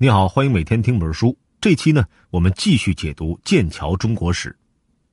[0.00, 1.36] 你好，欢迎每天听本书。
[1.60, 4.50] 这期呢，我们继续解读《剑桥中国史》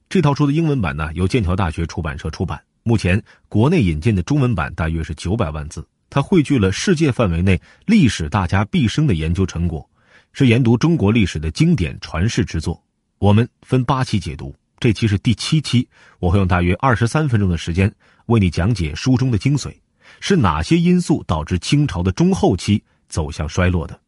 [0.08, 2.62] 这套书的英文版呢，由剑桥大学出版社出版。
[2.84, 3.20] 目前
[3.50, 9.90] 国内引进的中文版大约是九百万字，它汇聚了世界范围内历史大家毕生的研究成果，
[10.34, 12.80] 是研读中国历史的经典传世之作。
[13.18, 15.90] 我们分八期解读，这期是第七期，
[16.20, 17.92] 我会用大约二十三分钟的时间
[18.28, 19.76] 为你讲解书中的精髓，
[20.20, 24.00] 是哪些因素导致清朝的中后期走向衰落的。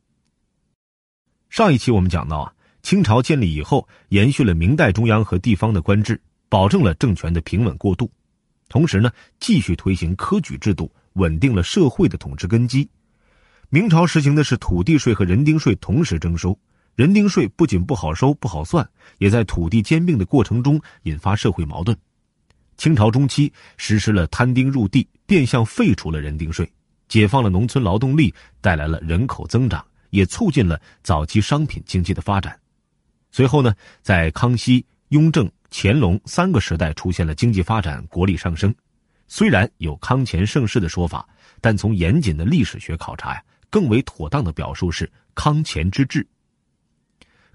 [1.50, 8.12] 上一期我们讲到啊，清朝建立以后，延续了明代中央和地方的官制，保证了政权的平稳过渡，
[8.70, 12.88] 同时呢，继续推行科举制度，稳定了社会的统治根基。
[13.70, 16.58] 明朝实行的是土地税和人丁税同时征收，
[16.96, 21.98] 人丁税不仅不好收不好算，也在土地兼并的过程中引发社会矛盾。
[22.76, 26.70] 清朝中期实施了摊丁入地，变相废除了人丁税，
[27.08, 29.84] 解放了农村劳动力，带来了人口增长。
[30.10, 32.60] 也促进了早期商品经济的发展。
[33.32, 38.74] 随后呢，在康熙、雍正、乾隆三个时代出现了经济发展、国力上升。
[39.28, 41.28] 虽然有康乾盛世的说法，
[41.60, 46.26] 但从严谨的历史学考察呀，更为妥当的表述是康乾之治。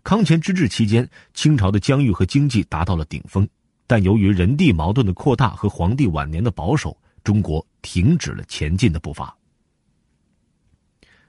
[0.04, 3.48] 康乾之治期间，清朝的疆域和经济达到了顶峰，
[3.86, 9.34] 但由于人地矛盾的扩大和皇帝晚年的保守，中国停止了前进的步伐。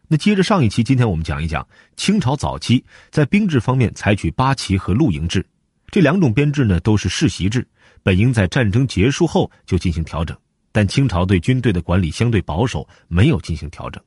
[0.08, 5.46] 那接着上一期，今天我们讲一讲清朝早期在兵制方面采取八旗和露营制，
[5.88, 7.68] 这两种编制呢都是世袭制，
[8.04, 10.38] 本应在战争结束后就进行调整，
[10.72, 14.04] 但清朝对军队的管理相对保守，没有进行调整。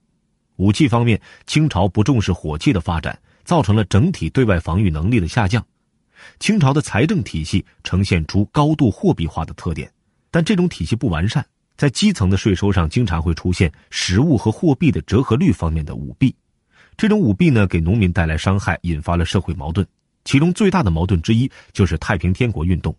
[0.56, 5.64] 武器方面，清朝不重视火器的发展，造成了整体对外防御能力的下降。
[6.38, 9.90] 清朝的财政体系呈现出高度货币化的特点，
[10.30, 11.44] 但这种体系不完善。
[11.76, 16.34] 在基层的税收上，经常会出现实物和货币的折合率方面的舞弊。
[16.96, 19.86] 这种舞弊呢，给农民带来伤害，引发了社会矛盾。
[20.24, 22.96] 其中最大的矛盾之一就是太平天国运动。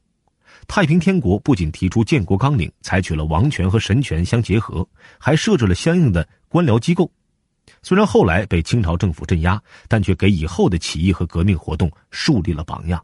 [0.67, 4.87] 太平天国不仅提出建国纲领，采取了王权和神权相结合，
[5.17, 7.11] 还设置了相应的官僚机构。
[7.82, 13.04] 虽然后来被清朝政府镇压，但却给以后的起义和革命活动树立了榜样。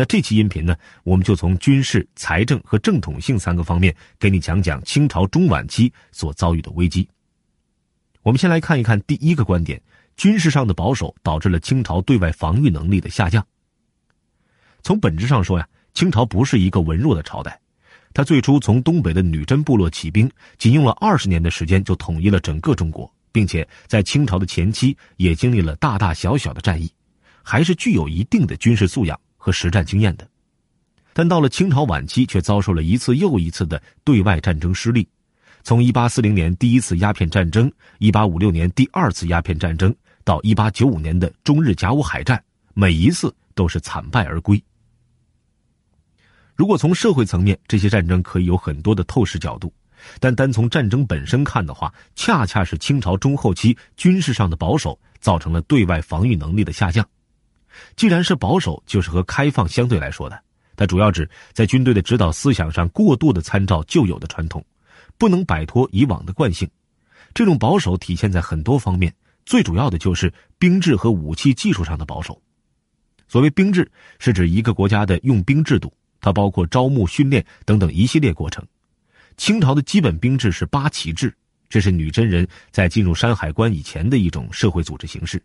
[0.00, 0.74] 那这期音频呢，
[1.04, 7.06] 我们就从军事、财政和正统性三个方面给你讲讲清朝中晚期所遭遇的危机。
[8.22, 9.78] 我们先来看一看第一个观点：
[10.16, 13.46] 军事上的保守导致了清朝对外防御能力的下降。
[14.80, 17.60] 从本质上说呀，清朝不是一个文弱的朝代，
[18.14, 26.90] 它最初从东北的女真部落起兵，仅用了二十年的时间就统一了整个中国，并且在清朝的前期也经历了大大小小的战役，
[27.42, 29.20] 还是具有一定的军事素养。
[29.42, 30.28] 和实战经验的，
[31.14, 35.08] 但到了清朝晚期，却遭受了一次又一次的对外战争失利。
[35.62, 42.42] 从一八四零年第一次鸦片战争、一八五六年第二次鸦片战争到一八九五年的中日甲午海战，
[42.74, 44.62] 每一次都是惨败而归。
[46.54, 49.72] 如果从社会层面，这些战争可以有很多的透视角度，
[50.18, 57.06] 但单从战争本身看的话，恰恰是清朝中后期军事上的保守，造成了对外防御能力的下降。
[57.96, 60.42] 既然是保守，就是和开放相对来说的。
[60.76, 64.64] 它主要指在军队的指导思想上过度的参照旧有的传统，
[65.18, 66.68] 不能摆脱以往的惯性。
[67.34, 69.14] 这种保守体现在很多方面，
[69.44, 72.40] 最主要的就是兵制和武器技术上的保守。
[73.28, 78.66] 所谓兵制，是指一个国家的用兵制度，它包括招募、训练等等一系列过程。
[79.36, 81.32] 清朝的基本兵制是八旗制，
[81.68, 85.40] 这是女真人在进入山海关以前的一种社会组织形式。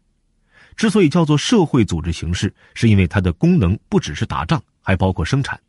[0.75, 5.59] 之所以叫做社会组织形式，是因为它的功能不只是打仗，还包括生产。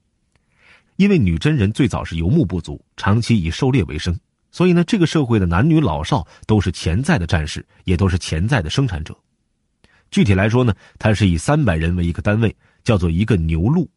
[0.96, 4.18] 因为女真人最早是游牧部族，长期以狩猎为生，
[4.50, 9.16] 所以呢，这个社会的男女老少都是潜在的战士，也都是潜在的生产者。
[10.10, 13.88] 具体来说呢，它是以三百人为一个单位，叫做一个牛录，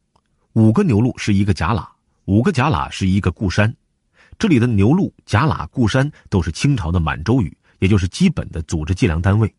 [0.53, 1.87] 五个牛录是一个甲喇，
[2.25, 3.73] 五个甲喇是一个固山。
[4.37, 9.53] 这里的牛录、甲喇、固山都是清朝的满洲语，也就是基本的组织计量单位。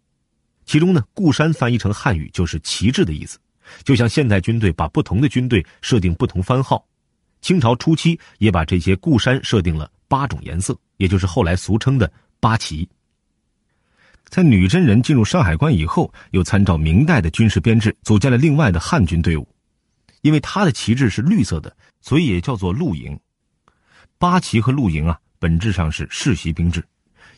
[0.70, 3.40] 其中呢，固山翻译成汉语就是旗帜的意思，
[3.82, 6.86] 就像现代军队把不同的军队设定不同番号，
[7.40, 12.08] 清朝初期也把这些固山设定了八种颜色，也就是后来俗称的
[12.38, 12.88] 八旗。
[14.28, 19.48] 在女真人进入山海关以后，又参照明代的军事编制，组建了另外的汉军队伍，
[20.20, 23.18] 因为它的旗帜是绿色的，所以也叫做露营。
[24.18, 26.80] 八旗和露营啊，本质上是世袭兵制，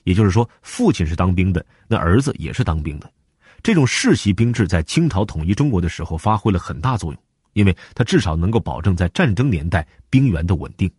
[0.05, 3.11] 也就是说，父亲是当兵的，那儿子也是当兵的。
[3.63, 7.23] 这种世袭兵制在清朝统一中国的时候发挥了很大作用，
[7.53, 10.91] 因为它至少能够保证在战争年代兵源的稳定。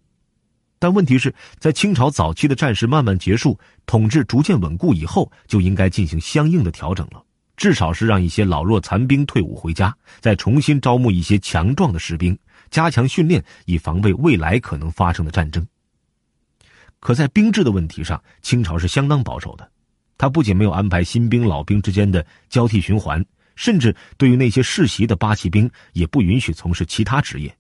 [0.80, 7.24] 但问题是在清朝早期的战事慢慢结束，统治逐渐稳固以后，就应该进行相应的调整了。
[7.56, 12.38] 至少是让一些老弱残兵退伍回家，再重新招募一些强壮的士兵，
[12.72, 15.66] 加强训练，以防备未来可能发生的战争。
[17.00, 19.70] 可在兵制的问题上，清朝是相当保守的。
[20.24, 23.22] 他不仅没有安排新兵老兵之间的交替循环，
[23.58, 27.54] 甚至对于那些世袭的八旗兵也不允许从事其他职业。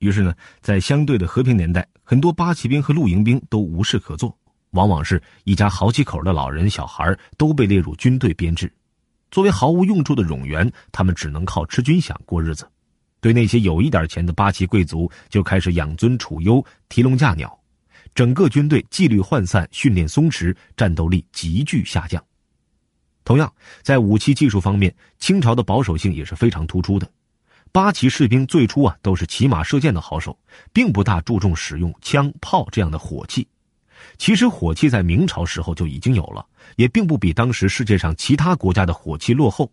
[0.00, 4.36] 于是呢，在相对的和平年代，很多八旗兵和露营兵都无事可做，
[4.70, 8.68] 往往是一家好几口的老人、小孩都被列入军队编制。
[9.30, 12.68] 作为毫无用处的冗员，他们只能靠吃军饷过日子。
[13.20, 17.56] 对那些有一点钱的八旗贵族，就开始养尊处优、提笼架鸟。
[18.14, 22.22] 整个军队纪律涣散，训练松弛，战斗力急剧下降。
[23.24, 23.52] 同样，
[23.82, 27.10] 在武器技术方面，清朝的保守性也是非常突出的。
[27.72, 30.38] 八旗士兵最初啊都是骑马射箭的好手，
[30.72, 33.48] 并不大注重使用枪炮这样的火器。
[34.16, 36.46] 其实火器在明朝时候就已经有了，
[36.76, 39.72] 也并不比当时世界上其他国家的火器落后，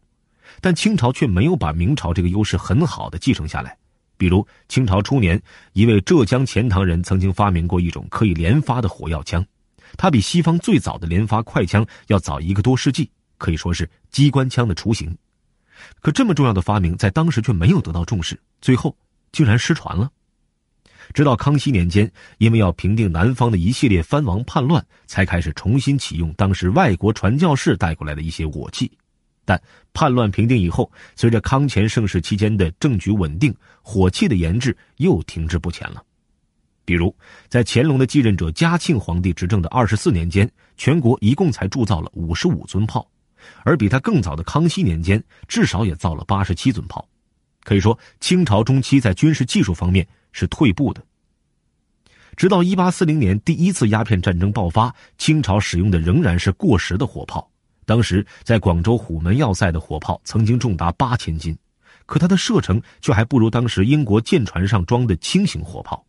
[0.61, 3.77] 但清朝却没有把明朝这个优势很好的继承下来。
[4.21, 5.41] 比如清朝初年，
[5.73, 9.43] 一位浙江钱塘人曾经发明过一种可以连发的火药枪，
[9.97, 13.09] 它比西方最早的连发快枪要早一个多世纪，
[13.39, 15.17] 可以说是机关枪的雏形。
[16.01, 18.95] 可这么重要的发明，在当时却没有得到重视，最后
[19.31, 20.07] 竟然失传了。
[21.15, 28.91] 直到康熙年间，因为要平定南方的一系列藩王叛乱，才开始重新启用当时外国传教士带过来的一些武器。
[29.51, 29.61] 但
[29.91, 36.01] 叛乱平定以后，随着康乾盛世期间的政局稳定，火器的研制又停滞不前了。
[36.85, 37.13] 比如，
[37.49, 43.05] 在乾隆的继任者嘉庆皇帝执政的二十四年间，全国一共才铸造了五十五尊炮，
[43.65, 47.05] 而比他更早的康熙年间，至少也造了八十七尊炮。
[47.63, 50.07] 可以说，清朝中期在军事技术方面。
[50.33, 51.03] 是退步的。
[52.37, 57.50] 直到一八四零年第一次鸦片战争爆发，清朝使用的仍然是过时的火炮。
[57.85, 61.57] 当时在广州虎门要塞的火炮曾经重达八千斤，
[62.05, 66.05] 可它的射程却还不如当时英国舰船上装的轻型火炮。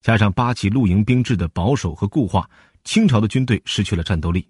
[0.00, 2.48] 加上八旗露营兵制的保守和固化，
[2.84, 4.46] 清朝的军队失去了战斗力，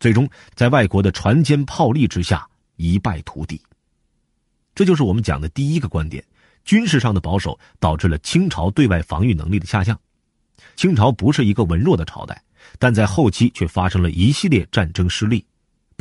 [0.00, 2.46] 最终在外国的船坚炮利之下
[2.76, 3.60] 一败涂地。
[4.74, 6.22] 这就是我们讲的第一个观点。
[6.64, 9.98] 军事上的保守导致了清朝对外防御能力的下降。
[10.76, 12.40] 清朝不是一个文弱的朝代，
[12.78, 15.44] 但在后期却发生了一系列战争失利。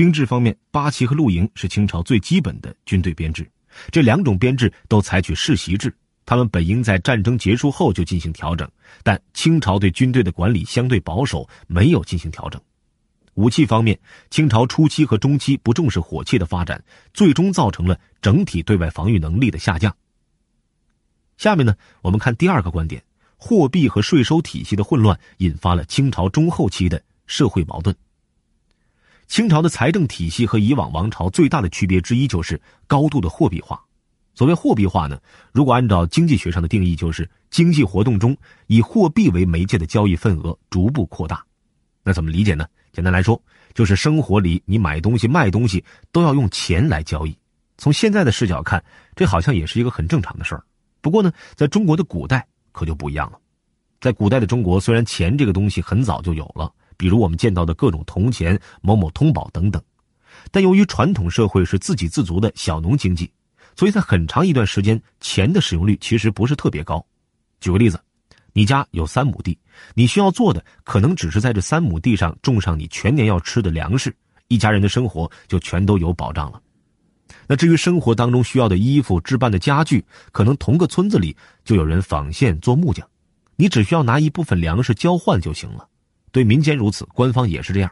[0.01, 3.48] 兵制方面，八旗和露营是清朝最基本的军队编制，
[3.92, 5.95] 这两种编制都采取世袭制。
[6.25, 8.68] 他们本应在战争结束后就进行调整，
[9.03, 12.59] 但清朝对军队的管理相对保守，没有进行调整。
[13.36, 14.00] 武器方面，
[14.31, 16.83] 清朝初期和中期不重视火器的发展，
[17.13, 19.95] 最终造成了整体对外防御能力的下降。
[21.38, 23.04] 下面呢，我们看第二个观点：
[23.38, 27.95] 货币和税收体系的混乱引发了清朝中后期的社会矛盾。
[29.31, 33.81] 清朝的财政体系和以往王朝最大的区别之一就是高度的货币化。
[34.36, 35.18] 所谓货币化呢，
[35.54, 38.36] 如果按照经济学上的定义，就是经济活动中
[38.68, 41.42] 以货币为媒介的交易份额逐步扩大。
[42.04, 42.66] 那怎么理解呢？
[42.92, 43.42] 简单来说，
[43.74, 45.81] 就是生活里你买东西、卖东西
[46.12, 47.33] 都要用钱来交易。
[47.78, 48.83] 从现在的视角看，
[49.16, 50.62] 这好像也是一个很正常的事儿。
[51.00, 53.39] 不过呢，在中国的古代可就不一样了。
[54.01, 56.69] 在古代的中国，虽然钱这个东西很早就有了，
[57.01, 59.81] 比如我们见到的各种铜钱、某某通宝等等，
[60.51, 63.27] 但由于传统社会是自给自足的小农经济，
[63.75, 67.04] 所以在很长一段时间，钱的使用率其实不是特别高。
[67.59, 67.99] 举个例子，
[68.54, 69.57] 你家有三亩地，
[69.95, 74.16] 你需要做的可能只是在这三亩地上种上你全年要吃的粮食，
[74.47, 76.61] 一家人的生活就全都有保障了。
[77.47, 81.35] 那至于生活当中需要的衣服、置办的家具，可能同个村子里
[81.66, 83.04] 就有人纺线、做木匠，
[83.56, 85.87] 你只需要拿一部分粮食交换就行了。
[86.31, 87.92] 对民间如此，官方也是这样。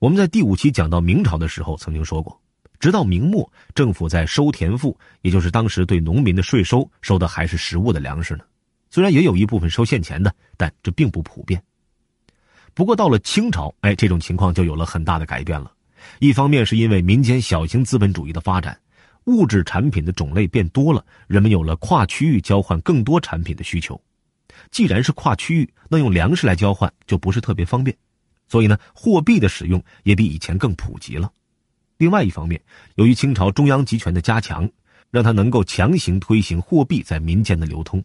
[0.00, 2.40] 我们在第五期讲到明朝的时候曾经说过，
[2.78, 8.44] 直到明末，政府在收田赋，也就是当时对农民的税收，收的还是实物的粮食呢。
[8.90, 11.62] 虽然也有一部分收现钱的，但这并不普遍。
[12.74, 15.72] 不过到了清朝，哎，这种情况就有了很大的改变了。
[16.20, 18.78] 一方面是因为民间小型资本主义的发展，
[19.24, 24.00] 物质产品的种类变多了，人们有了跨区域交换更多产品的需求。
[24.70, 27.96] 既然是跨区域，那用粮食来交换就不是特别方便，
[28.46, 31.32] 所以呢，货币的使用也比以前更普及了。
[31.96, 32.60] 另外一方面，
[32.94, 34.70] 由于清朝中央集权的加强，
[35.10, 38.02] 让它能够强行推行货币在民间的流通。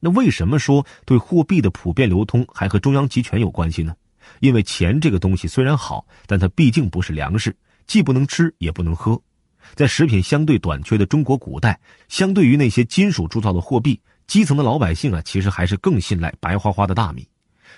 [0.00, 3.94] 那为什么说对货币的普遍流通还和中央集权有关系呢？
[4.40, 9.20] 因为钱这个东西虽然好，但它毕竟不是粮食，既不能吃也不能喝。
[9.74, 17.26] 在食品相对短缺的中国古代，相对于那些金属铸造的货币，基层的老百姓啊，其实还是更信赖白花花的大米。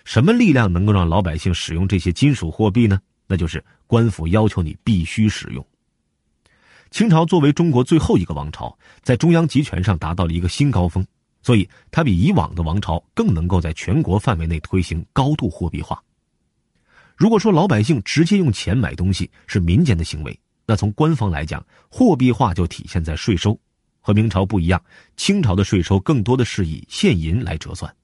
[0.05, 3.01] 什么力量能够让老百姓使用这些金属货币呢？
[3.29, 5.65] 那就是官府要求你必须使用。
[6.91, 11.07] 清朝作为中国最后一个王朝，在中央集权上达到了一个新高峰，
[11.41, 16.03] 所以它比以往的王朝更能够在全国范围内推行高度货币化。
[17.15, 23.57] 如果说老百姓直接用钱买东西是民间的行为，那从官方来讲，货币化就体现在税收。
[24.01, 24.83] 和明朝不一样，
[25.17, 27.95] 清朝的税收更多的是以现银来折算，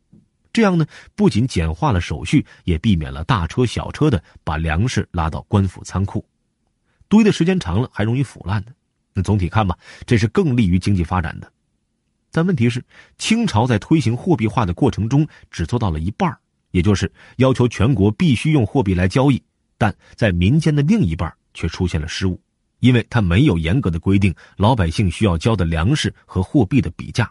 [0.53, 6.25] 这样呢，不仅简化了手续，也避免了大车小车的把粮食拉到官府仓库，
[7.09, 8.73] 堆的时间长了还容易腐烂的。
[9.13, 11.51] 那总体看吧，这是更利于经济发展的。
[12.31, 12.85] 但问题是，
[13.17, 16.37] 清朝在推行货币化的过程中只做到了一半
[16.73, 19.43] 也就是要求全国必须用货币来交易，
[19.79, 22.39] 但在民间的另一半却出现了失误。
[22.81, 27.31] 因为他没有严格的规定老百姓需要交的粮食和货币的比价，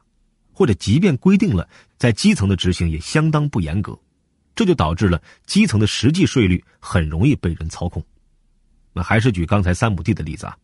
[0.52, 3.98] 或者即便规定了，在基层的执行也相当不严格，
[4.56, 8.04] 这就导致了基层的实际税率很容易被人操控。
[8.92, 10.58] 那还是举刚才三亩地的例子啊，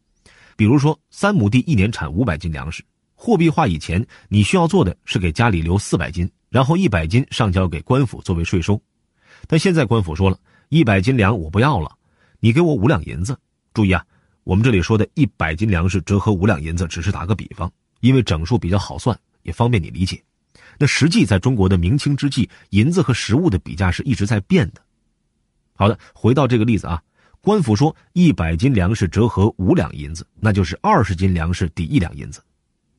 [0.55, 2.83] 比如说三亩地一年产五百斤粮食，
[3.13, 8.81] 货币化以前你需要做的是给家里留四百斤，然后一百斤上交给官府作为税收，
[9.47, 11.95] 但现在官府说了一百斤粮我不要了，
[12.39, 13.37] 你给我五两银子。
[13.73, 14.05] 注意啊。
[14.43, 20.21] 我们这里说的一百斤粮食折合五两银子，只是打个比方，因为整数比较好算，也方便你理解。
[20.79, 24.81] 那实际在中国的明清之际，银子和实物的比价是一直在变的。
[25.75, 27.01] 好的，回到这个例子啊，
[27.39, 32.41] 官府说一百斤粮食折合五两银子，那就是二十斤粮食抵一两银子。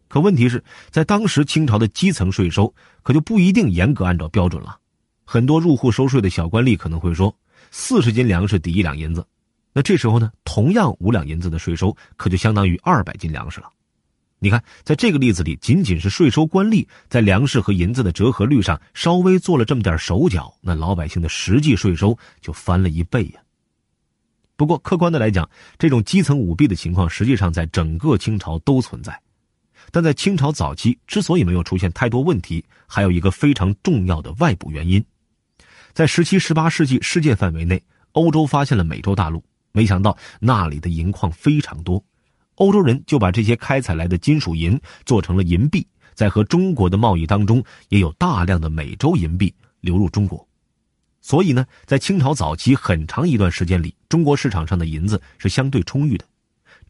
[0.09, 2.73] 可问题是在当时清朝的基层税收
[3.03, 4.79] 可就不一定严格按照标准了，
[5.25, 7.35] 很多入户收税的小官吏可能会说
[7.73, 9.27] 四十斤粮食抵一两银子。
[9.73, 13.71] 那这时候呢，同样五两银子的税收，可就相当于二百斤粮食了。
[14.39, 23.41] 你看，在这个例子里，仅仅是税收官吏在粮食和银子的折合率上稍微做了这么点手脚，那老百姓的实际税收就翻了一倍呀。
[24.57, 25.49] 不过，客观的来讲，
[25.79, 29.19] 这种基层舞弊的情况，实际上在整个清朝都存在。
[29.91, 35.05] 但在清朝早期之所以没有出现太多问题，还有一个非常重要的外部原因，
[35.93, 39.43] 在十七、十八世纪世界范围内，欧洲发现了美洲大陆。
[39.73, 42.03] 没想到那里的银矿非常多，
[42.57, 50.47] 欧洲人就把这些开采来的金属银做成了银币，在和中国的贸易当中，也有大量的美洲银币流入中国。
[51.21, 56.25] 所以呢，在清朝早期很长一段时间里，中国市场上的银子是相对充裕的。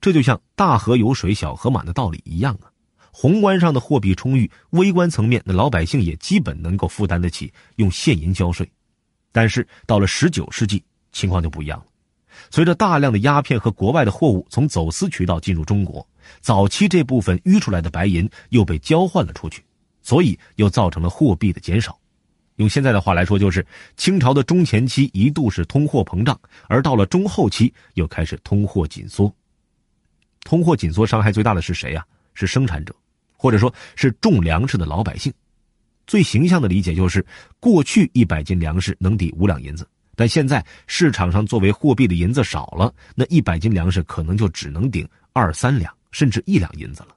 [0.00, 2.72] 这就像大河有水小河满的道理一样啊。
[3.12, 8.66] 宏观上的货币充裕，微观层面的老百姓也基本能够负担得起用现银交税。
[9.30, 11.86] 但是到了十九世纪，情况就不一样了。
[12.50, 16.06] 随着大量的鸦片和国外的货物从走私渠道进入中国，
[16.40, 19.62] 早期这部分淤出来的白银又被交换了出去，
[20.02, 21.98] 所以又造成了货币的减少。
[22.56, 29.34] 用现在的话来说，就是清朝的中前期一度是通货膨胀，而到了中后期又开始通货紧缩。
[30.44, 32.04] 通货紧缩伤害最大的是谁呀？
[32.34, 32.94] 是生产者，
[33.36, 35.32] 或者说是种粮食的老百姓。
[36.06, 37.24] 最形象的理解就是，
[37.60, 39.88] 过去一百斤粮食能抵五两银子。
[40.14, 47.16] 但现在市场上作为货币的银子少了，那一百斤粮食可能就只能顶二三两，甚至一两银子了。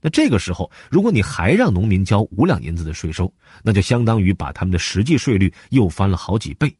[0.00, 3.32] 那这个时候，如果你还让农民交五两银子的税收，
[3.62, 6.74] 那就相当于把他们的实际税率又翻了好几倍。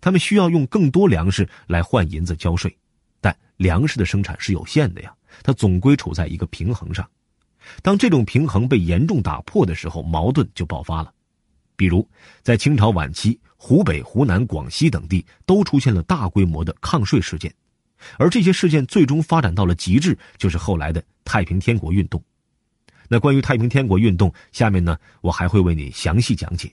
[0.00, 2.76] 他们需要用更多粮食来换银子交税，
[3.20, 5.12] 但粮食的生产是有限的呀，
[5.42, 7.08] 它总归处在一个平衡上。
[7.82, 11.10] 当这种平衡被严重打破的时候，矛盾就爆发了。
[11.78, 12.06] 比如，
[12.42, 13.40] 在清朝晚期。
[13.60, 17.52] 湖北、湖南、广西等地都出现了大规模的抗税事件，
[18.16, 22.22] 而这些事件最终发展到了极致，就是后来的太平天国运动。
[23.08, 26.72] 那关于太平天国运动，下面呢我还会为你详细讲解。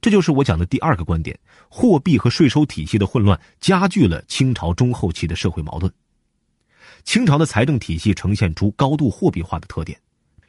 [0.00, 1.36] 这就是我讲的第二个观点：
[1.68, 5.92] 货币和税收体系的混乱加剧了清朝中后期的社会矛盾。
[7.02, 10.00] 清朝的财政体系呈现出高度货币化的特点，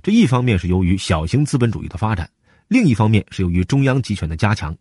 [0.03, 2.29] 这一方面是由于小型资本主义的发展，
[2.67, 4.75] 另一方面是由于中央集权的加强。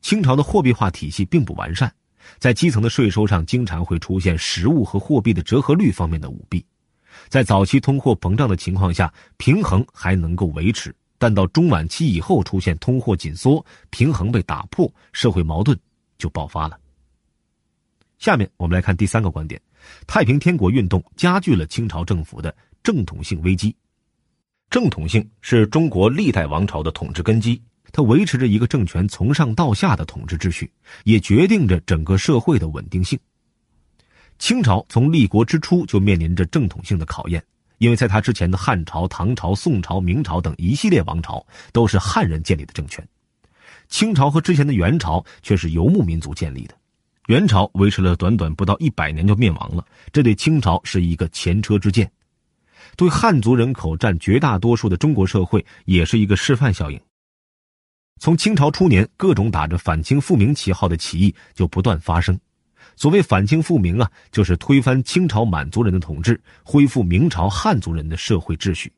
[0.00, 1.92] 清朝的货币化体系并不完善，
[2.38, 6.64] 在基层的税收上经常会出现实物和货币的折合率方面的舞弊。
[7.28, 15.78] 在早期通货膨胀的情况下，平衡还能够维持；但到中晚期以后出现通货紧缩，平衡被打破，社会矛盾
[16.18, 16.78] 就爆发了。
[18.18, 19.60] 下面我们来看第三个观点：
[20.06, 23.74] 太平天国运动加剧了清朝政府的正统性危机。
[24.70, 27.62] 正统性是中国历代王朝的统治根基。
[27.92, 30.68] 它维持着一个政权从上到下的统治秩序，
[31.04, 33.16] 也决定着整个社会的稳定性。
[34.36, 37.40] 清朝从立国之初就面临着正统性的考验，
[37.78, 43.06] 因为在他之前的汉朝、唐朝、宋朝、明朝等一系列王朝都是汉人建立的政权，
[43.88, 46.74] 清朝和之前的元朝却是游牧民族建立的。
[47.28, 52.10] 元朝维持了短短不到一百年就灭亡了，这对清朝是一个前车之鉴，
[52.96, 57.00] 对汉族人口占绝大多数的中国社会也是一个示范效应。
[58.20, 62.38] 从清朝初年，各种打着反清复明旗号的起义就不断发生。
[62.96, 68.92] 所谓反清复明啊，就是推翻清朝满族人的统治，恢复明朝汉族人的社会秩序。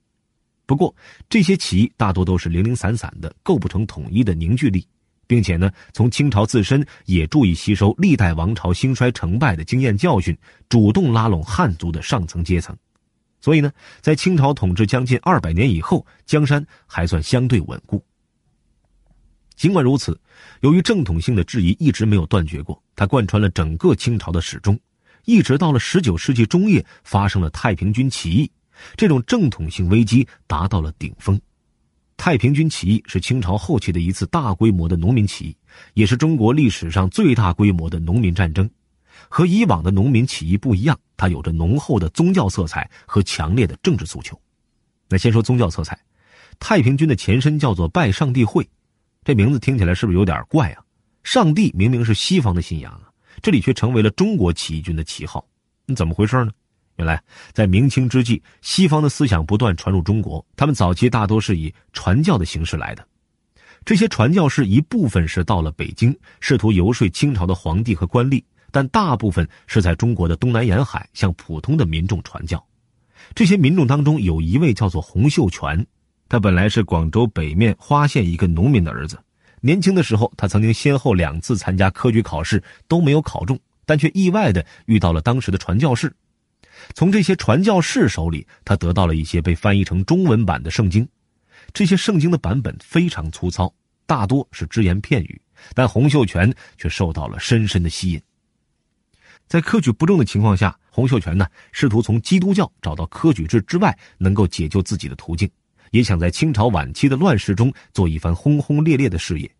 [0.66, 0.94] 不过，
[1.30, 4.86] 这些起义大多都是零零散散的，构不成统一的凝聚力，
[5.26, 10.36] 并且呢，从清朝自身也注意吸收历代王朝兴衰成败的经验教训，
[10.68, 12.76] 主动拉拢汉族的上层阶层。
[13.46, 18.04] 所以呢，在清朝统治将近二百年以后，江山还算相对稳固。
[19.54, 20.20] 尽管如此，
[20.62, 24.76] 由于正统性的质疑一直没有断绝过，它贯穿了整个清朝的始终，
[25.26, 28.50] 一直到了十九世纪中叶发生了太平军起义，
[28.96, 31.40] 这种正统性危机达到了顶峰。
[32.16, 35.56] 太平军起义是清朝后期的一次大规模的农民起义，
[35.94, 38.68] 也是中国历史上最大规模的农民战争。
[39.28, 44.40] 和以往的农民起义不一样，它有着浓厚的宗教色彩和强烈的政治诉求。
[45.08, 45.98] 那先说宗教色彩，
[46.58, 48.68] 太平军的前身叫做拜上帝会。
[49.24, 50.82] 这名字听起来是不是有点怪啊？
[51.22, 53.10] 上帝明明是西方的信仰啊，
[53.42, 55.44] 这里却成为了中国起义军的旗号，
[55.84, 56.52] 那怎么回事呢？
[56.96, 63.06] 原来在明清之际，西方的思想不断传入中国，他们早期大多是以传教的形式来的。
[63.84, 68.42] 这些传教士一部分是到了北京，试图游说清朝的皇帝和官吏，
[68.76, 72.62] 但大部分是在中国的东南沿海向普通的民众传教。
[73.34, 75.86] 这些民众当中有一位叫做洪秀全。
[76.28, 79.18] 他本来是广州北面花县一个农民的儿子，
[79.62, 86.14] 年轻的时候，他曾经先后两次参加科举考试都没有考中，但却意外的遇到了当时的传教士。
[86.92, 91.08] 从这些传教士手里，他得到了一些被翻译成中文版的圣经。
[91.72, 93.72] 这些圣经的版本非常粗糙，
[94.04, 95.40] 大多是只言片语，
[95.74, 98.20] 但洪秀全却受到了深深的吸引。
[99.46, 105.48] 在科举不中的情况下，洪秀全呢试图从基督教找到科举制之外能够解救自己的途径。
[105.92, 109.50] 也想在清朝晚期的乱世中做一番轰轰烈烈的事业，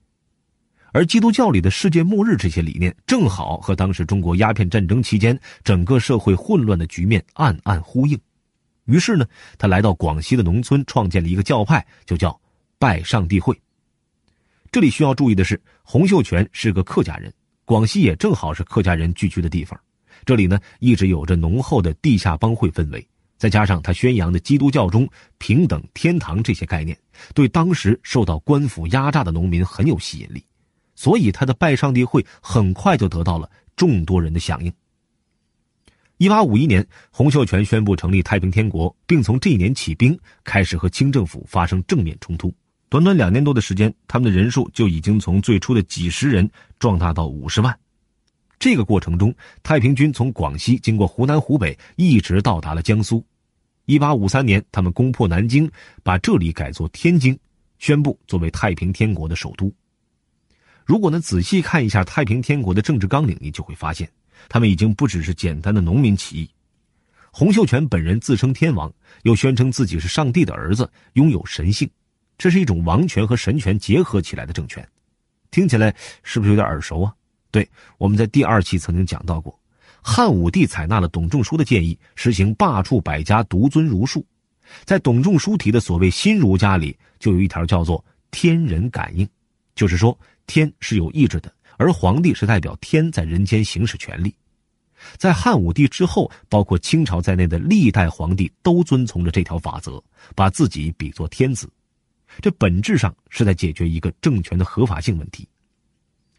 [0.92, 8.18] 而基督教里的世界末日这些理念，正好和当时中国鸦片战争期间整个社会混乱的局面暗暗呼应。
[8.86, 9.24] 于是呢，
[9.56, 12.38] 他来到广西的农村，创建了一个教派，就叫
[12.78, 13.58] 拜上帝会。
[14.72, 17.32] 这里需要注意的是，洪秀全是个客家人，
[17.66, 19.78] 广西也正好是客家人聚居的地方，
[20.24, 23.04] 这里呢一直有着浓厚的地下帮会氛围。
[23.36, 26.96] 再加上他宣扬的基督教中平等、天堂这些概念，
[27.34, 30.42] 对当时受到官府压榨的农民很有吸引力，
[30.94, 34.72] 所以他的拜上帝会很快就得到了众多人的响应。
[36.18, 42.54] 一八五一年，洪秀全宣布成立太平天国，并从这一年起兵，开始和清政府发生正面冲突。
[42.88, 47.76] 短短两年多的时间，他们的人数就已经从最初的几十人壮大到五十万。
[48.58, 53.24] 这个过程中，太平军从广西经过湖南、湖北，一直到达了江苏。
[53.86, 55.70] 一八五三年，他们攻破南京，
[56.02, 57.38] 把这里改作天津，
[57.78, 59.72] 宣布作为太平天国的首都。
[60.84, 64.08] 如果呢仔细看一下太平天国的政治纲领，你就会发现，
[64.48, 66.48] 他们已经不只是简单的农民起义。
[67.32, 68.92] 洪秀全本人自称天王，
[69.24, 71.88] 又宣称自己是上帝的儿子，拥有神性，
[72.38, 74.86] 这是一种王权和神权结合起来的政权。
[75.50, 77.14] 听起来是不是有点耳熟啊？
[77.50, 77.66] 对，
[77.98, 79.58] 我们在第二期曾经讲到过，
[80.02, 84.26] 汉武帝采纳了董仲舒的建议，实行罢黜百家，独尊儒术。
[84.84, 89.26] 在董仲舒提的所谓新儒家里，就有一条叫做“天人感应”，
[89.74, 94.34] 就是说天是有意志的，而皇帝是代表天在人间行使权力。
[95.16, 100.02] 在汉武帝之后，包括清朝在内的历代皇帝都遵从着这条法则，
[100.34, 101.70] 把自己比作天子。
[102.40, 105.48] 这本质上是在解决一个政权的合法性问题。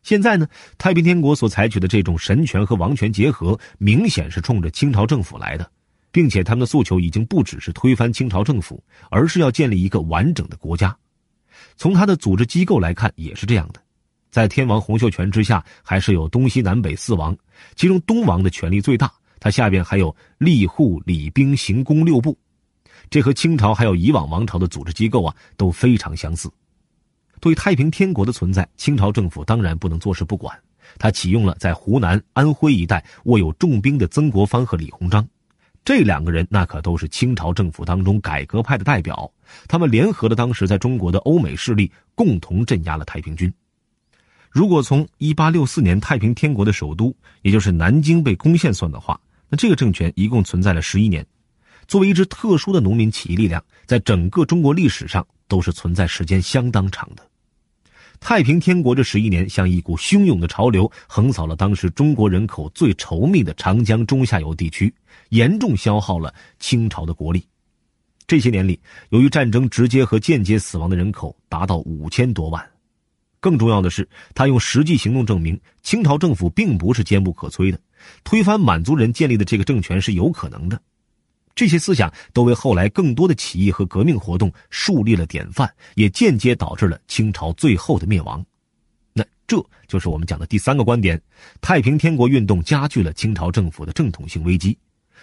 [0.03, 0.47] 现在呢，
[0.77, 5.69] 太平天国所采取的这种神权和王权结合，明显是冲着清朝政府来的，
[6.11, 10.95] 并且他们的诉求已经不只是推翻清朝政府，而是要建立一个完整的国家。
[11.75, 13.81] 从他的组织机构来看，也是这样的。
[14.29, 17.35] 在天王洪秀全之下，还是有东西南北四王，
[17.75, 22.37] 其中东王的权力最大，他下边还有吏户礼兵刑工六部，
[23.09, 26.49] 这和清朝还有以往王朝的组织机构啊都非常相似。
[27.39, 30.57] 对太平天国的存在，清朝政府当然不能坐视不管。
[30.97, 35.27] 他启用了在湖南、安徽一带握有重兵的曾国藩和李鸿章，
[35.85, 39.29] 这两个人那可都是清朝政府当中改革派的代表。
[39.67, 43.53] 他们联合了当时在中国的欧美势力，共同镇压了太平军。
[44.49, 51.23] 如果从1864年太平天国的首都，也就是南京被攻陷算的话，那这个政权一共存在了十一年。
[51.87, 57.25] 作为一支特殊的农民起义力量，在整个中国历史上都是存在时间相当长的。
[58.19, 64.93] 太平天国这十一年像一股汹涌的潮流，横扫了当时中国人口最稠密的长江中下游地区，
[65.29, 67.45] 严重消耗了清朝的国力。
[68.25, 68.77] 这些年里，
[69.09, 72.67] 由于战争直接和间接死亡的人口达到五千多万。
[73.39, 77.79] 更重要的是，他用实际行动证明，清朝政府并不是坚不可摧的，
[78.23, 80.81] 推翻满族人建立的这个政权是有可能的。
[81.57, 88.45] 这些思想都为后来更多的起义和革命活动树立了典范，也间接导致了清朝最后的灭亡。
[89.11, 91.19] 那这就是我们讲的第三个观点：
[91.59, 94.77] 太平天国运动加剧了清朝政府的正统性危机。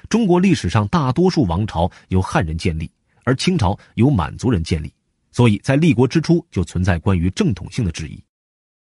[0.08, 2.90] 中国历史上大多数王朝由汉人建立，
[3.22, 4.92] 而清朝由满族人建立，
[5.30, 8.20] 所以在立国之初就存在关于正统性的质疑。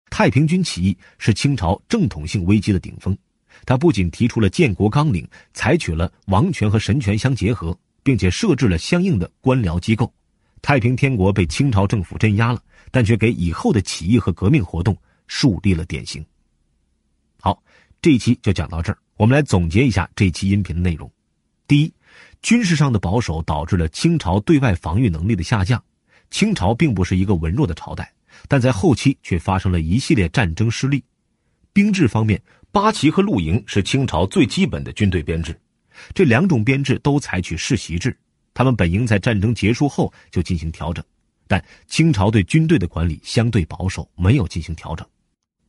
[0.10, 3.18] 太平军起义是清朝正统性危机的顶峰。
[3.66, 10.12] 他不仅提出了建国纲领，采取了王权和神权相结合，并且设置了相应的官僚机构。
[10.62, 16.26] 太平天国被清朝政府镇压了，但却给以后的起义和革命活动树立了典型。
[17.40, 17.64] 好，
[18.02, 18.98] 这一期就讲到这儿。
[19.16, 21.10] 我们来总结一下这期音频的内容：
[21.68, 21.94] 第一，
[22.42, 25.82] 军事上的保守导致了清朝对外防御能力的下降。
[26.30, 28.12] 清朝并不是一个文弱的朝代，
[28.48, 31.04] 但在后期却发生了一系列战争失利。
[31.72, 32.42] 兵制方面。
[32.72, 35.60] 八旗和露营是清朝最基本的军队编制，
[36.14, 38.16] 这两种编制都采取世袭制。
[38.54, 41.04] 他们本应在战争结束后就进行调整，
[41.48, 45.08] 但清朝对军队的管理相对保守，没有进行调整。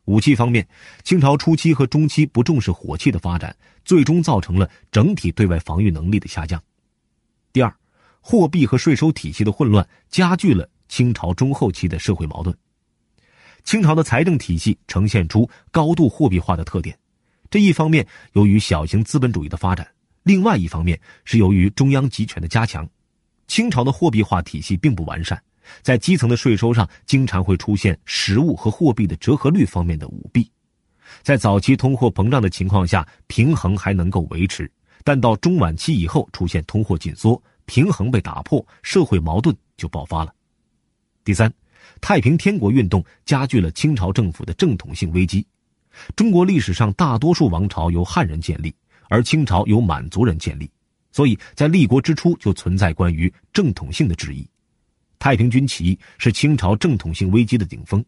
[0.05, 0.67] 武器方面，
[1.03, 6.63] 清朝初期和中期不重视火器的发展，最终造成了整体对外防御能力的下降。
[7.53, 7.75] 第二，
[8.21, 12.55] 货币和税收体系的混乱加剧了清朝中后期的社会矛盾。
[13.65, 16.99] 清朝的财政体系呈现出高度货币化的特点，
[17.51, 19.87] 这一方面由于小型资本主义的发展，
[20.23, 22.89] 另外一方面是由于中央集权的加强。
[23.47, 25.41] 清朝的货币化体系并不完善，
[25.83, 30.49] 在基层的税收上经常会出现实物和货币的折合率方面的舞弊。
[31.23, 34.71] 在早期通货膨胀的情况下，平衡还能够维持，
[35.03, 40.33] 但到中晚期以后出现通货紧缩，平衡被打破，社会矛盾就爆发了。
[41.25, 41.53] 第三。
[42.01, 45.47] 太平天国运动加剧了清朝政府的正统性危机。
[46.15, 48.75] 中国历史上大多数王朝由汉人建立，
[49.09, 50.71] 而清朝由满族人建立，
[51.11, 54.49] 所以在立国之初就存在关于正统性的质疑。
[55.19, 58.03] 太平军起义是清朝正统性危机的顶峰。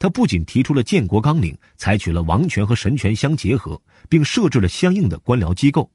[0.00, 5.88] 他不仅提出了建国纲领，采取了王权和神权相结合，并设置了相应的官僚机构。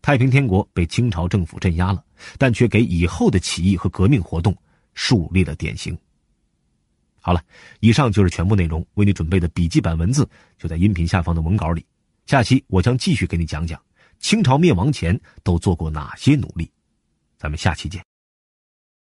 [0.00, 2.04] 太平天国被清朝政府镇压了，
[2.38, 4.56] 但却给以后的起义和革命活动
[4.94, 5.98] 树立了典型。
[7.28, 7.42] 好了，
[7.80, 8.82] 以上就是全部内容。
[8.94, 11.84] 为你准备的笔记本文字就在音频下方的文稿里。
[12.24, 13.78] 下期我将继续给你讲讲
[14.18, 16.70] 清朝灭亡前都做过哪些努力。
[17.36, 18.07] 咱们下期见。